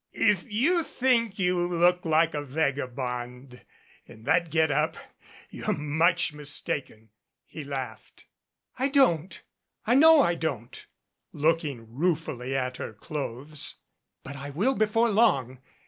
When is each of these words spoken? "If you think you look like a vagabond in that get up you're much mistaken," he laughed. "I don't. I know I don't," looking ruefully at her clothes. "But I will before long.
"If 0.13 0.51
you 0.51 0.81
think 0.83 1.37
you 1.37 1.59
look 1.67 2.05
like 2.05 2.33
a 2.33 2.41
vagabond 2.41 3.63
in 4.07 4.23
that 4.23 4.49
get 4.49 4.71
up 4.71 4.97
you're 5.51 5.73
much 5.77 6.33
mistaken," 6.33 7.09
he 7.45 7.63
laughed. 7.63 8.25
"I 8.79 8.87
don't. 8.89 9.39
I 9.85 9.93
know 9.93 10.23
I 10.23 10.33
don't," 10.33 10.87
looking 11.31 11.93
ruefully 11.93 12.55
at 12.55 12.77
her 12.77 12.93
clothes. 12.93 13.75
"But 14.23 14.35
I 14.35 14.49
will 14.49 14.73
before 14.73 15.09
long. 15.11 15.59